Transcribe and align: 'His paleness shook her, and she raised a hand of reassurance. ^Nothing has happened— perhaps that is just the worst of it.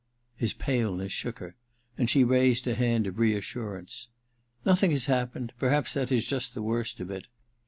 'His 0.35 0.53
paleness 0.55 1.11
shook 1.11 1.37
her, 1.37 1.53
and 1.95 2.09
she 2.09 2.23
raised 2.23 2.65
a 2.65 2.73
hand 2.73 3.05
of 3.05 3.19
reassurance. 3.19 4.07
^Nothing 4.65 4.89
has 4.89 5.05
happened— 5.05 5.53
perhaps 5.59 5.93
that 5.93 6.11
is 6.11 6.25
just 6.25 6.55
the 6.55 6.63
worst 6.63 6.99
of 6.99 7.11
it. 7.11 7.27